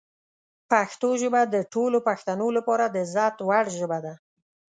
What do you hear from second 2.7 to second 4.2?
د عزت وړ ژبه ده.